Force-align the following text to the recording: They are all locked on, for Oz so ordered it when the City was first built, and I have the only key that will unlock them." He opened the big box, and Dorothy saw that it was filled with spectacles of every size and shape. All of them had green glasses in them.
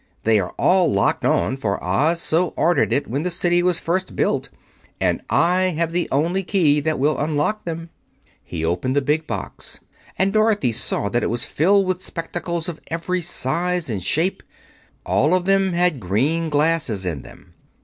They 0.23 0.39
are 0.39 0.49
all 0.57 0.91
locked 0.91 1.23
on, 1.25 1.57
for 1.57 1.77
Oz 1.83 2.19
so 2.19 2.55
ordered 2.57 2.91
it 2.91 3.07
when 3.07 3.21
the 3.21 3.29
City 3.29 3.61
was 3.61 3.79
first 3.79 4.15
built, 4.15 4.49
and 4.99 5.21
I 5.29 5.75
have 5.77 5.91
the 5.91 6.09
only 6.11 6.41
key 6.41 6.79
that 6.79 6.97
will 6.97 7.19
unlock 7.19 7.65
them." 7.65 7.91
He 8.43 8.65
opened 8.65 8.95
the 8.95 9.03
big 9.03 9.27
box, 9.27 9.79
and 10.17 10.33
Dorothy 10.33 10.71
saw 10.71 11.07
that 11.09 11.21
it 11.21 11.29
was 11.29 11.45
filled 11.45 11.85
with 11.85 12.01
spectacles 12.03 12.67
of 12.67 12.81
every 12.87 13.21
size 13.21 13.91
and 13.91 14.01
shape. 14.01 14.41
All 15.05 15.35
of 15.35 15.45
them 15.45 15.73
had 15.73 15.99
green 15.99 16.49
glasses 16.49 17.05
in 17.05 17.21
them. 17.21 17.53